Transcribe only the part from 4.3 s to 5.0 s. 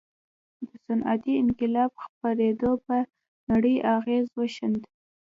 وښند.